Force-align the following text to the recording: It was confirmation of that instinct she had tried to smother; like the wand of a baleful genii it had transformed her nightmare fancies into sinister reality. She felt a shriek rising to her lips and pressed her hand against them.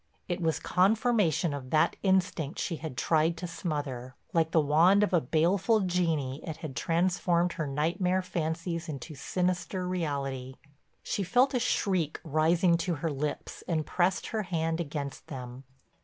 It 0.27 0.41
was 0.41 0.59
confirmation 0.59 1.53
of 1.53 1.69
that 1.69 1.95
instinct 2.01 2.57
she 2.57 2.77
had 2.77 2.97
tried 2.97 3.37
to 3.37 3.45
smother; 3.45 4.15
like 4.33 4.49
the 4.49 4.59
wand 4.59 5.03
of 5.03 5.13
a 5.13 5.21
baleful 5.21 5.81
genii 5.81 6.41
it 6.43 6.57
had 6.57 6.75
transformed 6.75 7.53
her 7.53 7.67
nightmare 7.67 8.23
fancies 8.23 8.89
into 8.89 9.13
sinister 9.13 9.87
reality. 9.87 10.55
She 11.03 11.21
felt 11.21 11.53
a 11.53 11.59
shriek 11.59 12.19
rising 12.23 12.77
to 12.77 12.95
her 12.95 13.11
lips 13.11 13.63
and 13.67 13.85
pressed 13.85 14.25
her 14.29 14.41
hand 14.41 14.81
against 14.81 15.27
them. 15.27 15.65